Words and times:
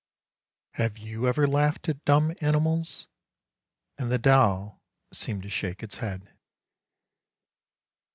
'Have 0.81 0.97
you 0.97 1.27
ever 1.27 1.45
laughed 1.45 1.87
at 1.87 2.03
dumb 2.05 2.33
animals?' 2.41 3.07
And 3.99 4.11
the 4.11 4.17
doll 4.17 4.81
seemed 5.13 5.43
to 5.43 5.47
shake 5.49 5.83
its 5.83 5.97
head." 5.97 6.27